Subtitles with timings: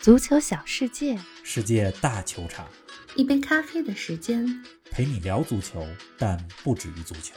[0.00, 2.66] 足球小世界，世界大球场，
[3.16, 4.46] 一杯咖啡的时间。
[4.90, 7.34] 陪你聊足球，但不止于足球。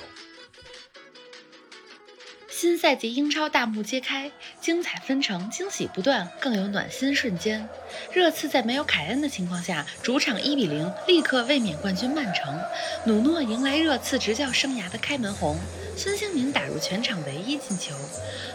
[2.63, 4.31] 新赛季英超大幕揭开，
[4.61, 7.67] 精彩纷呈，惊喜不断，更有暖心瞬间。
[8.13, 12.57] 热刺在没有凯恩的情况下，主场1比0立刻卫冕冠军曼城。
[13.03, 15.59] 努诺迎来热刺执教生涯的开门红，
[15.97, 17.93] 孙兴民打入全场唯一进球。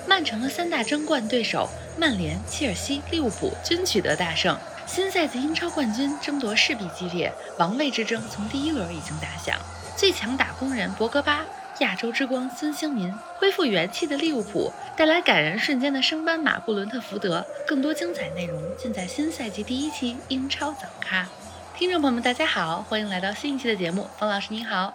[0.06, 1.68] 曼城的三大争冠对手
[1.98, 4.58] 曼联、切尔西、利物浦均取得大胜。
[4.86, 9.60] 新赛季英超冠军争夺势必激烈，王位之争从第一轮已经打响。
[9.94, 11.44] 最强打工人博格巴。
[11.80, 21.28] 亚洲之光孙兴民恢复元气的利物浦带来感人瞬间的升班马布伦特福德，更多精彩内容尽在新赛季第一期英超早咖。
[21.76, 24.08] 听众朋友们，大家好，欢迎来到新一期的节目。
[24.18, 24.92] 方老师您好，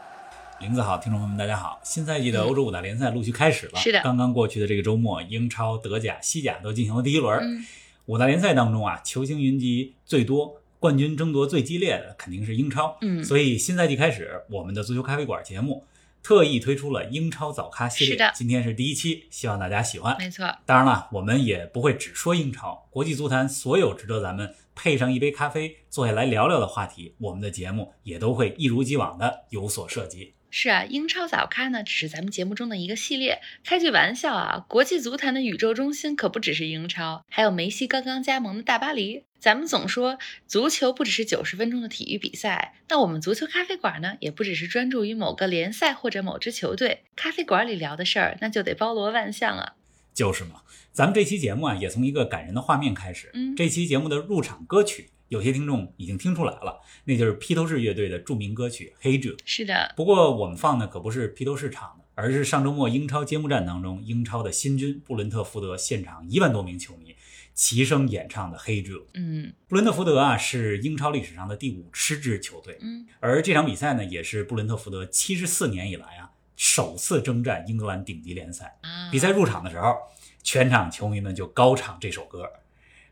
[0.59, 1.79] 林子好，听众朋友们大家好。
[1.83, 7.65] 新赛季的欧洲五大联赛陆续开始了，是的，刚刚过去的这个周末，英超、德甲、西甲都进行了第一轮。
[8.07, 12.97] 五大联赛当中啊，球星云集最多，冠军争夺最激烈的肯定是英超。
[12.99, 15.85] 嗯，所以新赛季开始，我们的足球咖啡馆节目。
[16.23, 20.15] 特意推出了英超早咖系列，今天是第一期，希望大家喜欢。
[20.17, 30.33] 没错，当然了，我们也不会只说英超，国际足坛所有值得咱们配上一杯咖啡坐下来聊聊的话题，我们的节目也都会一如既往的有所涉及。
[30.55, 33.41] 是啊，英超早咖呢，只是咱们节目中的一个系列。
[33.63, 39.23] 开句玩笑啊，国际足坛的宇宙中心可不只是英超，还有梅西刚刚加盟的大巴黎。
[39.39, 47.01] 咱们总说足球不只是九十分钟的体育比赛，那我们足球咖啡馆呢，也不只是专注于某个联赛或者某支球队。
[47.15, 49.73] 咖啡馆里聊的事儿，那就得包罗万象啊。
[50.13, 50.61] 就是嘛，
[50.91, 53.29] 咱们这期节目啊，也从一个感人的画面开始。
[53.33, 55.09] 嗯，这期节目的入场歌曲。
[55.29, 59.35] 有些听众已经听出来了，那就是披头士乐队的著名歌曲《Hey Jude》。
[59.43, 67.15] 是的，不过我们放的可不是披头士唱的，而是上周末英超揭幕战当中，英超的新军布伦特福德现场一万多名球迷
[67.55, 68.99] 齐声演唱的《Hey Jude》。
[69.15, 72.77] 嗯，布伦特福德啊是英超历史上的第五十支球队。
[72.81, 76.29] 嗯，而这场比赛呢，也是布伦特福德七十四年以来啊
[76.63, 78.79] 首次征战英格兰顶级联赛。
[79.11, 79.97] 比赛入场的时候，
[80.41, 82.49] 全场球迷们就高唱这首歌。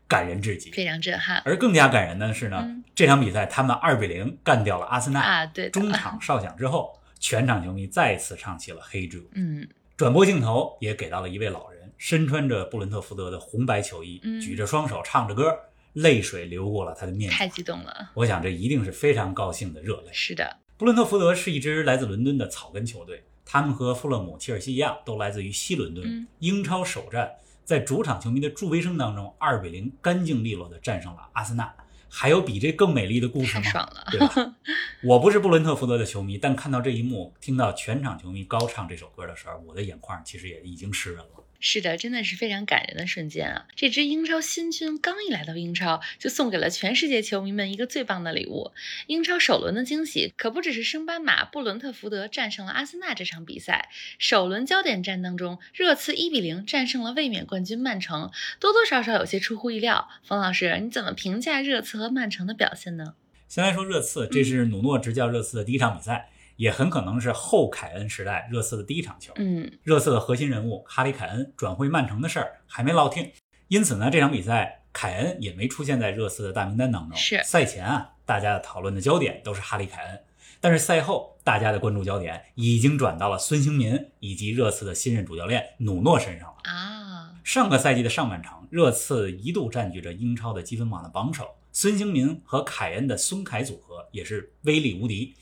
[0.08, 1.42] 感人至极，非常震撼。
[1.44, 5.46] 而更加感人的是呢，这场比赛他们二比零干掉了阿森纳啊！
[5.46, 9.18] 对，中场哨响之后，全场球迷再次唱起了《黑猪》。
[9.34, 9.68] 嗯，
[9.98, 15.54] 转播镜头也给到了一位老人，身穿着布伦特福德的红白球衣，嗯、举着双手唱着歌，
[15.92, 18.10] 泪水流过了他的面太激动了！
[18.14, 20.08] 我想这一定是非常高兴的热泪。
[20.10, 26.06] 是的，布伦特福德是一支来自伦敦的草根球队，他们和富勒姆、切尔西一样，都来自于西伦敦。
[26.06, 27.32] 嗯、英超首战。
[27.64, 31.72] 在主场球迷的助威声当中，二比零干净利落地战胜了阿森纳。
[32.08, 33.62] 还有比这更美丽的故事吗？
[33.62, 34.56] 太爽了，对吧？
[35.04, 41.41] 我不是布伦特福德的球迷，但看到这一幕，听到全场球迷高唱这首歌的时候，我的眼眶其实也已经湿润了。
[41.64, 43.66] 是的，真的是非常感人的瞬间啊！
[43.76, 48.72] 这支英超新军刚一来到英超，就送给了全世界球迷们一个最棒的礼物。
[49.06, 60.08] 英超首轮的惊喜可不只是升班马布伦特福德战胜了阿森纳这场比赛，首轮焦点战当中，热刺一比零战胜了卫冕冠军曼城，多多少少有些出乎意料。
[60.24, 63.14] 冯老师，你怎么评价热刺和曼城的表现呢？
[63.46, 66.28] 先来说热刺，这是努诺执教热刺的第一场比赛。
[66.56, 69.32] 也很可能是后凯恩时代热刺的第一场球。
[69.36, 73.32] 嗯，热刺的核心人物哈里凯恩转会曼城的事儿还没落定，
[73.68, 77.16] 因此呢，这场比赛凯恩也没出现在热刺的大名单当中。
[77.16, 80.20] 是赛前啊，大家的讨论的焦点都是哈里凯恩，
[80.60, 87.34] 但是赛后大家的关注焦点已经转到了孙兴民以及热刺的新任主教练努诺身上了啊。
[87.42, 95.34] 上个赛季的上半场，热刺一度占据着英超的积分榜的榜首，孙兴民和凯恩的孙凯组合也是威力无敌。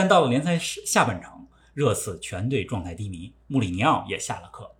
[0.00, 4.74] 但到了联赛下半场，热刺全队状态低迷，穆里尼奥也下了课。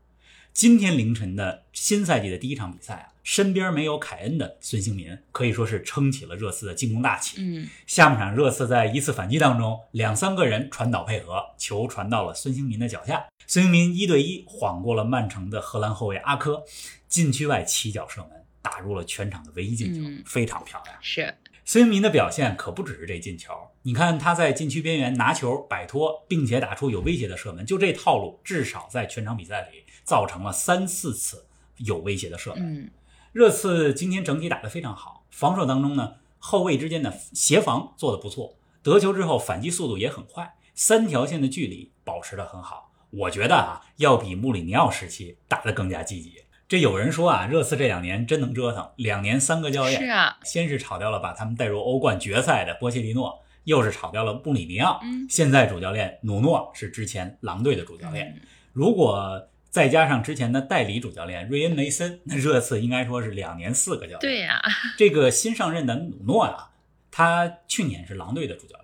[0.50, 7.36] 今天凌晨的新赛季的第一场比赛啊，身边没有凯恩的孙兴民可以说是撑起了热刺的进攻大旗。
[7.38, 16.64] 嗯，下半场热刺在一次反击当中，两三个人传导配合，球传到了孙兴民的脚下，孙兴民一对一晃过了曼城的荷兰后卫阿科，
[17.06, 18.30] 禁区外起脚射门，
[18.62, 20.96] 打入了全场的唯一进球，嗯、非常漂亮。
[21.02, 21.34] 是。
[21.64, 23.52] 孙兴民的表现可不只是这进球，
[23.82, 31.46] 你看他在禁区边缘拿球摆脱，并且打出有威胁的射门，就这套路，至少在全场比赛里造成了三四次
[31.76, 32.84] 有威胁的射门。
[32.84, 32.90] 嗯，
[33.32, 42.90] 热刺今天整体打得非常好，防守当中呢，后卫之间的协防做得不错，得球之后反击速度也很快，三条线的距离保持得很好。
[43.10, 46.42] 我觉得啊，要比穆里尼奥时期打得更加积极。
[46.70, 50.00] 这有人说啊，热刺这两年真能折腾，两年三个教练。
[50.00, 55.00] 是啊，先是炒掉了把他们带入欧冠决赛的波切蒂诺，又是炒掉了布里尼奥。
[55.02, 58.40] 嗯，现在主教练努诺是之前狼队的主教练。
[58.72, 64.20] 如果再加上之前的代理主教练瑞恩·梅森，那热刺应该说是两年四个教练。
[64.20, 64.62] 对呀、
[64.96, 66.70] 这个新上任的努诺啊，
[67.10, 68.79] 他去年是狼队的主教练，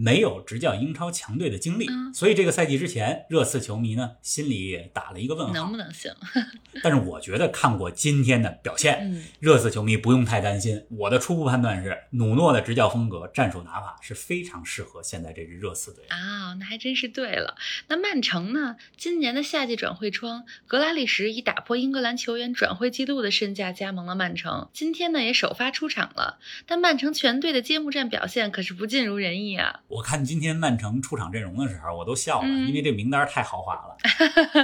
[0.00, 5.52] 没有执教英超强队的经历，嗯所以这个赛季之前，热刺球迷呢心里也打了一个问号。
[5.52, 6.12] 能不能行？
[6.84, 10.86] 但是我觉得看过今天的表现，嗯，热刺球迷不用太担心。
[10.88, 16.14] 我的初步判断是，努诺的执教风格、战术打法是非常适合现在这支热刺队的。
[16.14, 17.56] 啊，那还真是对了。
[17.88, 18.76] 那曼城呢？
[18.96, 24.68] 今年的夏季转会窗，格拉利什以打破英格兰球员转会记录的身价加盟了曼城。
[24.72, 26.38] 今天呢，也首发出场了。
[26.66, 29.80] 但曼城全队的揭幕战表现可是不尽如人意啊！
[29.88, 33.96] 我看今天曼城出场阵容的时候，我都笑了，嗯因为这名单太豪华了。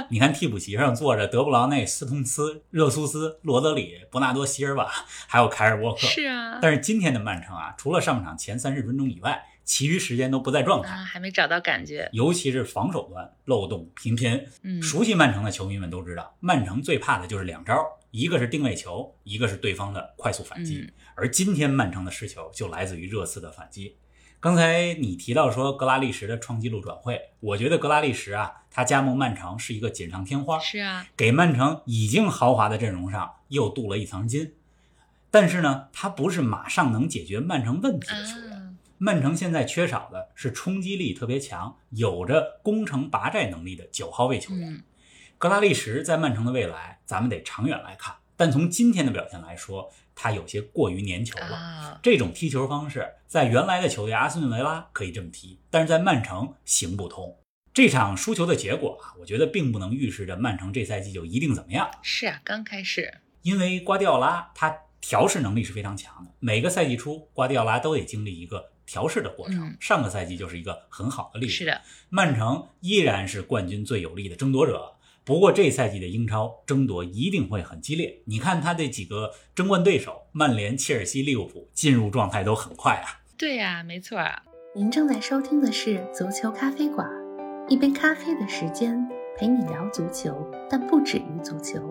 [0.09, 4.89] 你看替补席上坐着德布劳内、斯通斯、热苏斯、罗德里、伯纳多·席尔瓦，
[5.27, 5.99] 还有凯尔沃克。
[6.01, 12.07] 是啊，但是今天的曼城啊，除了上场前三十分钟以外，其余时间都不在状态，啊，还没找到感觉。
[12.13, 14.45] 尤其是防守端漏洞频频。
[14.61, 20.81] 嗯，熟悉曼城的球迷们都知道，曼城最怕的就是两招，一个是定位球，一个是对方的快速反击。
[20.81, 23.95] 嗯而今天曼城的失球就来自于热刺的反击。
[24.45, 34.53] 刚才你提到说格拉利什的创纪录转会，我觉得格拉利什啊，他加盟曼城是一个锦上添花，是啊，给曼城已经豪华的阵容上又镀了一层金。
[35.31, 38.51] 但是呢，他不是马上能解决曼城问题的球员。
[38.51, 38.69] 啊，
[38.99, 44.71] 曼城现在缺少的是冲击力特别强、有着攻城拔寨能力的九号位球员。
[44.71, 44.83] 嗯，
[45.39, 48.13] 格拉利什在曼城的未来，咱们得长远来看。
[48.37, 51.55] 但从今天的表现来说，他有些过于粘球了。
[51.55, 57.37] 啊，这种踢球方式，在原来的球队阿斯顿维拉可以这么踢，但是在曼城行不通。
[57.73, 66.31] 这场输球的结果啊，我觉得并不能预示着曼城这赛季就一定怎么样，是啊，刚开始，因为瓜迪奥拉他调试能力是非常强的。
[66.39, 69.67] 每个赛季初，瓜迪奥拉都得经历一个调试的过程。
[69.67, 71.51] 嗯上个赛季就是一个很好的例子。
[71.51, 74.94] 是的，曼城依然是冠军最有力的争夺者。
[75.25, 78.21] 不过这赛季的英超争夺一定会很激烈。
[78.25, 83.25] 你看他这几个争冠对手，曼联、切尔西、利物浦进入状态都很快啊。
[83.35, 84.43] 对呀、没错啊。
[84.75, 87.09] 您正在收听的是足球咖啡馆，
[87.67, 89.03] 一杯咖啡的时间
[89.35, 90.35] 陪你聊足球，
[90.69, 91.81] 但不止于足球。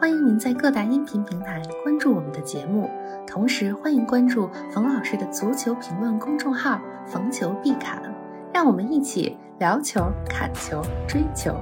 [0.00, 2.88] 欢迎您在各大音频平台关注我们的节目，
[3.26, 8.00] 同时欢迎关注冯老师的足球评论公众号“冯球必侃”，
[8.54, 11.54] 让我们一起聊球、砍球、追球。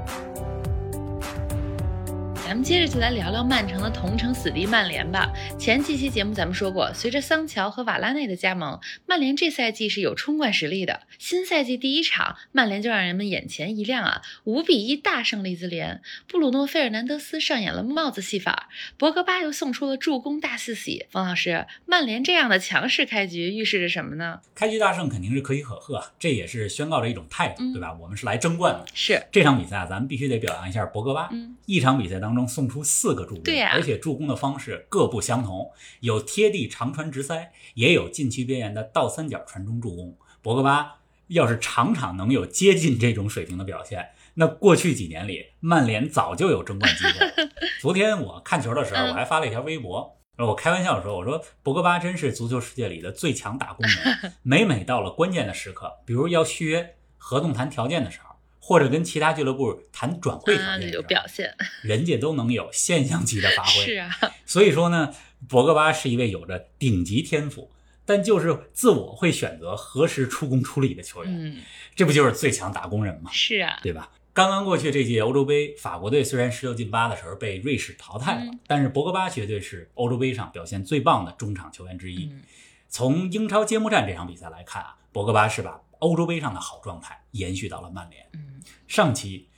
[2.49, 5.31] 咱们接着就来聊聊曼城的同城死敌曼联吧。
[5.59, 11.03] 前几期节目咱们说过，随着桑乔和瓦拉内的加盟，曼联这赛季是有冲冠实力的。
[11.19, 16.01] 新赛季第一场，曼联就让人们眼前一亮啊，五比一大胜利兹联。
[16.27, 21.05] 布鲁诺·费尔南德斯上演了帽子戏法，博格巴又送出了助攻大四喜。
[21.11, 24.41] 冯老师，曼联这样的强势开局预示着什么呢？
[24.55, 27.93] 开局大胜肯定是可喜可贺啊，这也是宣告着一种态度，嗯对吧？
[28.01, 28.87] 我们是来争冠的。
[28.95, 31.29] 是，这场比赛啊，咱们必须得表扬一下博格巴。
[31.31, 40.17] 嗯，一场比赛当中送出四个助攻，而且助攻的方式各不相同，有贴地长传直塞，也有禁区边缘的倒三角传中助攻。
[40.43, 47.49] 博格巴要是场场能有接近这种水平的表现，那过去几年里曼联早就有争冠机会。
[47.81, 50.15] 昨天我看球的时候，嗯我还发了一条微博。
[50.39, 58.28] 我开玩笑说：“我说博格巴真是足球世界里的最强打工人， 每每到了关键的时刻，比如要续约、合同谈条件的时候，
[58.69, 63.71] 或者跟其他俱乐部谈转会条啊，有件的，表现，人家都能有现象级的发挥。
[63.71, 64.11] 是啊，
[64.45, 65.15] 所以说呢，
[65.49, 67.71] 博格巴是一位有着顶级天赋，
[68.05, 71.63] 但就是自我会选择何时出工出力的球员，嗯，
[71.97, 73.31] 这不就是最强打工人吗？
[73.33, 74.11] 是啊，对吧？
[74.35, 82.27] 刚刚过去这届欧洲杯，法国队虽然十六进八的时候被瑞士淘汰了，嗯但是博格巴绝对是欧洲杯上表现最棒的中场球员之一。
[82.31, 82.43] 嗯，
[82.91, 88.25] 从英超揭幕战这场比赛来看啊，博格巴是把欧洲杯上的好状态延续到了曼联。
[88.35, 88.48] 嗯，
[88.87, 89.49] 上期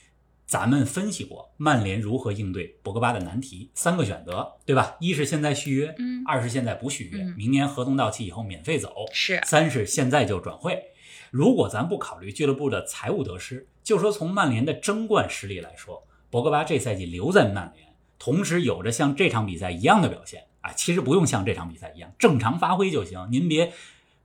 [0.47, 4.97] 咱们分析过曼联如何应对博格巴的难题，三个选择，对吧？
[5.00, 10.83] 一是现在续约，嗯二是现在不续约，嗯明年合同到期以后免费走，是，三是现在就转会。
[11.30, 17.87] 如果咱不考虑俱乐部的财务得失，就说从曼联的争冠实力来说，博格巴这赛季留在曼联，
[18.19, 23.73] 同时有着像这场比赛一样的表现啊，其实不用像这场比赛一样正常发挥就行，您别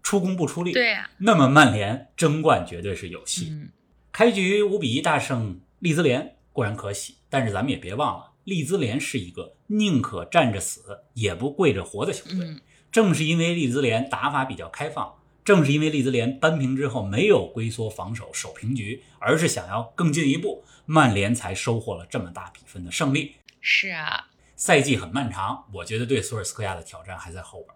[0.02, 0.72] 出工不出力。
[0.72, 3.50] 对呀，那么曼联争冠绝对是有戏。
[3.52, 3.70] 嗯，
[4.18, 12.46] 开局五比一大胜利兹联固然可喜，但是咱们也别忘了，利兹联是一个宁可站着死也不跪着活的球队。
[12.46, 23.36] 嗯，正是因为利兹联打法比较开放，正是因为利兹联扳平之后没有龟缩防守守平局，而是想要更进一步，曼联才收获了这么大比分的胜利。
[23.60, 24.30] 是啊。
[24.56, 27.76] 赛季很漫长，我觉得对索尔斯克亚的挑战还在后边。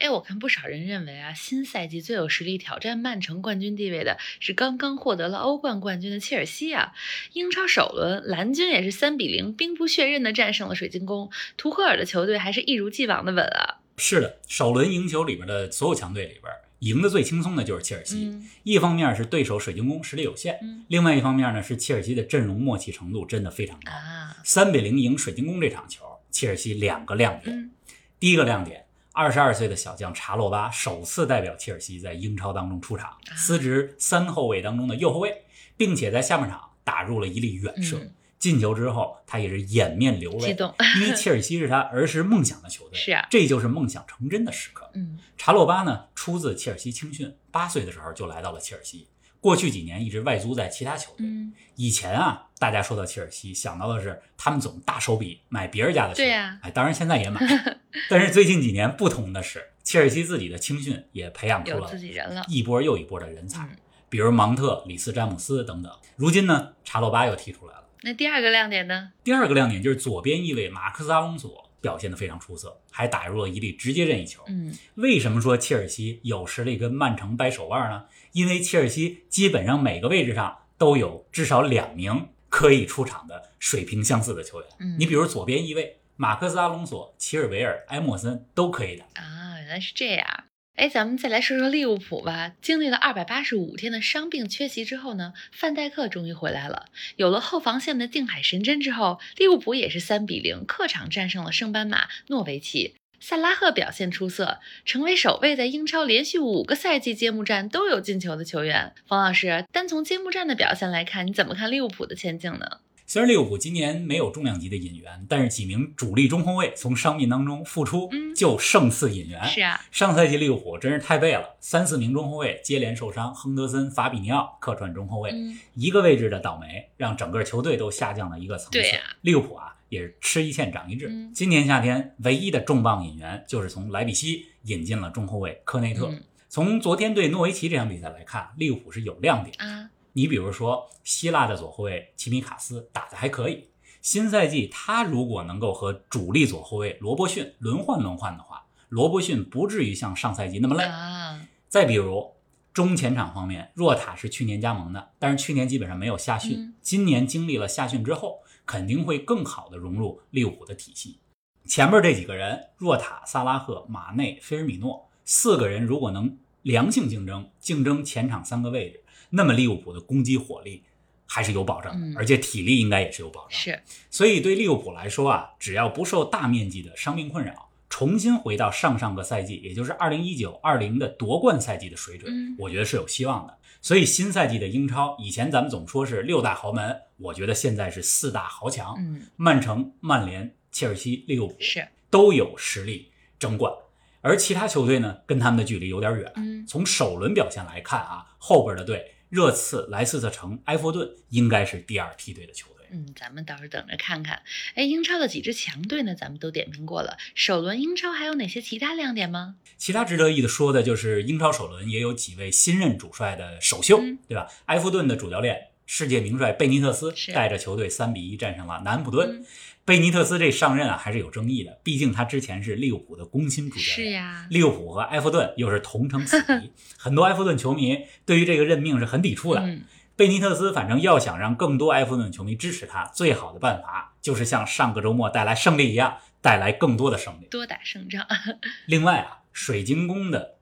[0.00, 6.92] 哎，我看不少人认为啊，新赛季最有实力挑战曼城冠军地位的是刚刚获得了欧冠冠军的切尔西啊。
[7.34, 13.80] 英超首轮，蓝军也是三比零兵不血刃的战胜了水晶宫，图赫尔的球队还是一如既往的稳啊。
[13.98, 18.24] 是的，首轮赢球里边的所有强队里边，赢得最轻松的就是切尔西。
[18.24, 23.92] 嗯一方面是对手水晶宫实力有限，嗯另外一方面呢是切尔西的阵容默契程度真的非常高。
[23.92, 27.54] 啊，三比零赢水晶宫这场球，切尔西两个亮点。
[27.54, 27.70] 嗯
[28.18, 28.84] 第一个亮点，
[29.20, 33.36] 二十二岁的小将查洛巴首次代表切尔西在英超当中出场，啊。
[33.36, 35.44] 司职三后卫当中的右后卫，
[35.76, 37.98] 并且在下半场打入了一粒远射。
[37.98, 38.14] 嗯。
[38.38, 40.74] 进球之后，他也是掩面流泪，激动。
[40.98, 43.26] 因为切尔西是他儿时梦想的球队， 是啊。
[43.28, 44.90] 这就是梦想成真的时刻。
[44.94, 45.18] 嗯。
[45.36, 49.06] 查洛巴呢，出自切尔西青训，八岁的时候就来到了切尔西，
[49.40, 51.26] 过去几年一直外租在其他球队。
[51.26, 57.40] 嗯，以前啊，大家说到切尔西，想到的是他们总大手笔买别人家的球，对呀哎，当然现在也买，
[58.08, 62.44] 但是最近几年不同的是，切尔西自己的青训也培养出了自己人了。
[62.48, 63.76] 一波又一波的人才，嗯
[64.10, 65.92] 比如芒特、里斯詹姆斯等等。
[66.16, 67.84] 如今呢，查洛巴又踢出来了。
[68.02, 69.12] 那第二个亮点呢？
[69.22, 74.42] 第二个亮点就是左边翼卫马克斯阿隆索表现得非常出色，还打入了一粒直接任意球。
[74.48, 78.04] 嗯为什么说切尔西有实力跟曼城掰手腕呢？
[78.32, 84.68] 因为切尔西基本上每个位置上都有至少两名可以出场的水平相似的球员。
[84.78, 89.04] 嗯你比如左边翼卫马克斯阿隆索、齐尔维尔、埃莫森都可以的。
[89.14, 90.44] 啊，原来是这样。
[90.76, 92.52] 哎，咱们再来说说利物浦吧。
[92.62, 96.86] 经历了二百八十五天的伤病缺席之后呢，范戴克终于回来了。
[97.16, 102.94] 有了后防线的定海神针之后，利物浦也是三比零客场战胜了圣班马诺维奇。
[103.20, 108.94] 萨拉赫表现出色，成为首位在英超连续五个赛季揭幕战都有进球的球员。
[109.06, 112.78] 冯老师，单从揭幕战的表现来看，你怎么看利物浦的前景呢？
[113.06, 119.44] 虽然利物浦今年没有重量级的引援，但是几名主力中后卫从伤病当中复出嗯，就胜似引援。
[119.44, 128.80] 是啊，上赛季利物浦真是太背了，三四名中后卫接连受伤，亨德森、法比尼奥客串中后卫，嗯一个位置的倒霉，让整个球队都下降了一个层次。
[129.22, 131.08] 利物浦啊也是吃一堑长一智。
[131.08, 136.06] 嗯今年夏天唯一的重磅引援就是从莱比锡引进了中后卫科内特。
[136.06, 139.54] 嗯从昨天对诺维奇这场比赛来看，利物浦是有亮点。
[139.58, 143.68] 啊，你比如说希腊的左后卫齐米卡斯打得还可以，
[144.02, 150.82] 新赛季他如果能够和主力左后卫罗伯逊轮换轮换的话，罗伯逊不至于像上赛季那么累。
[150.82, 152.32] 啊，再比如
[152.72, 161.18] 中前场方面，若塔是去年加盟的，但是去年基本上没有夏训，嗯今年经历了夏训之后，肯定会更好的融入利物浦的体系。
[161.66, 170.84] 前面这几个人，若塔、萨拉赫、马内、菲尔米诺四个人，如果能良性竞争，竞争前场三个位置，那么利物浦的攻击火力
[171.26, 173.58] 还是有保证而且体力应该也是有保障。
[173.58, 183.58] 是，所以对利物浦来说啊，只要不受大面积的伤病困扰，重新回到上上个赛季，也就是二零一九二零的夺冠赛季的水准，嗯我觉得是有希望的。
[183.82, 189.22] 所以新赛季的英超，以前咱们总说是六大豪门，我觉得现在是四大豪强，嗯。
[189.36, 193.72] 曼城、曼联、切尔西、利物浦是，都有实力争冠，
[194.20, 196.30] 而其他球队呢，跟他们的距离有点远。
[196.36, 196.66] 嗯。
[196.66, 202.79] 从首轮表现来看啊，后边的队热刺、莱斯特城、埃弗顿应该是第二梯队的球队。
[202.92, 204.42] 嗯，咱们到时候等着看看。
[204.74, 206.14] 哎，英超的几支强队呢？
[206.14, 207.16] 咱们都点评过了。
[207.34, 209.56] 首轮英超还有哪些其他亮点吗？
[209.76, 214.46] 其他值得一的说的就是英超首轮也有几位新任主帅的首秀，嗯对吧？
[214.66, 219.40] 埃弗顿的主教练世界名帅贝尼特斯带着球队三比一战胜了南安普顿。
[219.40, 219.46] 嗯
[219.82, 223.96] 贝尼特斯这上任啊还是有争议的，毕竟他之前是利物浦的攻心主教练。
[223.96, 229.60] 是呀，利物浦和埃弗顿又是同城死敌， 很多埃弗顿球迷对于这个任命是很抵触的。
[229.62, 229.82] 嗯
[230.20, 237.46] 贝尼特斯反正要想让更多埃弗顿球迷支持他，最好的办法就是像上个周末带来胜利一样，带来更多的胜利。
[237.46, 238.26] 多打胜仗。
[238.84, 240.56] 另外啊，水晶宫的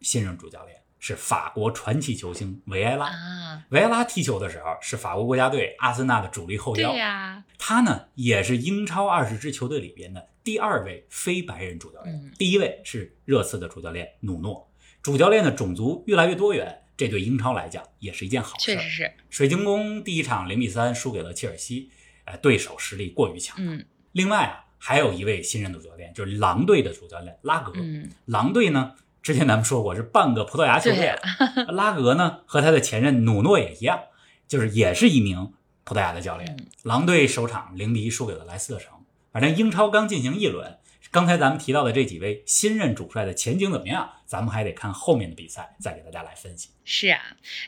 [0.00, 3.06] 新任主教练是法国传奇球星维埃拉。
[3.06, 14.68] 啊，维埃拉踢球的时候是法国国家队阿森纳的主力后腰对腰，呀，他呢也是英超二十支球队里边的第二位非白人主教练，嗯第一位是热刺的主教练努诺。
[15.02, 18.74] 主教练的种族越来越多元，这对英超来讲也是一件好事儿。
[18.74, 19.10] 确实是。
[19.30, 21.90] 水晶宫第一场零比三输给了切尔西，
[22.26, 23.56] 呃，对手实力过于强。
[23.58, 27.72] 嗯另外啊，还有一位新任主教练，就是狼队的主教练拉格。
[27.74, 31.16] 嗯，狼队呢，之前咱们说过是半个葡萄牙球对队呀
[31.56, 31.72] 了。
[31.72, 33.98] 拉格呢和他的前任努诺也一样，
[34.46, 35.54] 就是也是一名
[35.84, 36.54] 葡萄牙的教练。
[36.58, 38.92] 嗯狼队首场零比一输给了莱斯特城。
[39.32, 40.76] 反正英超刚进行一轮，
[41.12, 44.08] 刚才咱们提到的这几位新任主帅的前景怎么样？
[44.26, 46.68] 咱们还得看后面的比赛，再给大家来分析。
[46.84, 47.18] 是啊，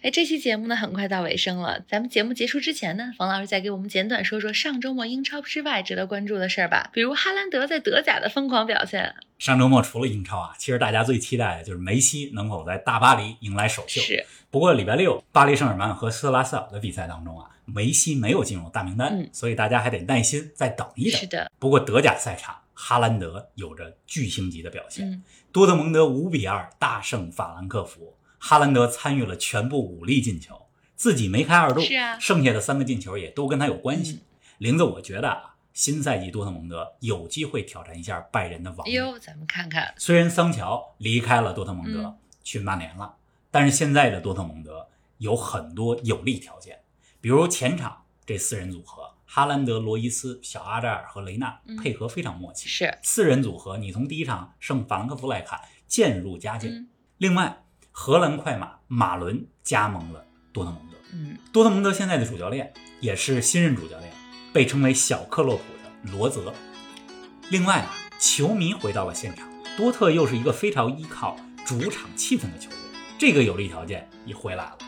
[0.00, 9.12] 哎，这期节目呢很快到尾声了，咱们节目结束之前呢，冯老师再给我们简短说说上周末英超之外值得关注的事儿吧，比如哈兰德在德甲的疯狂表现。
[9.40, 14.00] 上周末除了英超啊，其实大家最期待的就是梅西能否在大巴黎迎来首秀。
[14.00, 21.20] 是，不过礼拜六巴黎圣日耳曼和斯特拉斯堡的比赛当中啊，梅西没有进入大名单，嗯所以大家还得耐心再等一等。
[21.20, 25.08] 是的，不过德甲赛场，哈兰德有着巨星级的表现。
[25.08, 25.22] 嗯，
[25.52, 32.18] 多特蒙德五比二大胜法兰克福，哈兰德参与了全部五粒进球，自己梅开二度，是啊。
[32.18, 34.14] 剩下的三个进球也都跟他有关系。
[34.14, 34.20] 嗯。
[34.58, 38.92] 林子，我觉得啊，新赛季多特蒙德有机会挑战一下拜仁的王位。
[38.92, 42.16] 哎呦，咱们看看，虽然桑乔离开了多特蒙德、嗯。
[42.42, 43.14] 去曼联了，
[43.52, 46.80] 但是现在的多特蒙德有很多有利条件，
[47.20, 52.68] 比如前场这四人组合，哈兰德、罗伊斯、小阿扎尔和雷纳嗯配合非常默契。
[52.68, 55.58] 是，四人组合，你从第一场胜法兰克福来看，
[55.88, 56.70] 渐入佳境。
[56.70, 60.98] 嗯另外，荷兰快马马伦加盟了多特蒙德。
[61.14, 64.12] 嗯，多特蒙德现在的主教练也是新任主教练，
[64.52, 66.52] 被称为小克洛普的罗泽。
[67.48, 69.48] 另外啊，球迷回到了现场，
[69.78, 72.78] 多特又是一个非常依靠主场气氛的球队，
[73.18, 74.78] 这个有利条件也回来了。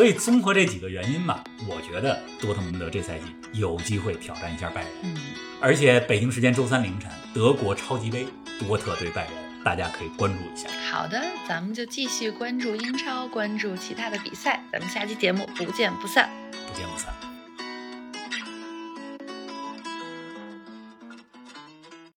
[0.00, 4.90] 所以综合这几个原因吧，我觉得多特蒙德这赛季有机会挑战一下拜仁。
[5.02, 5.14] 嗯，
[5.60, 8.26] 而且北京时间周三凌晨，德国超级杯
[8.58, 10.70] 多特对拜仁，大家可以关注一下。
[10.90, 16.30] 好的，咱们就继续关注英超，关注其他的比赛，咱们下期节目不见不散。
[16.50, 17.29] 不见不散。